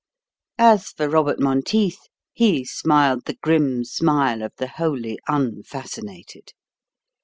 As 0.57 0.89
for 0.89 1.07
Robert 1.07 1.39
Monteith, 1.39 2.07
he 2.33 2.65
smiled 2.65 3.25
the 3.25 3.35
grim 3.43 3.83
smile 3.85 4.41
of 4.41 4.51
the 4.57 4.65
wholly 4.67 5.19
unfascinated. 5.27 6.53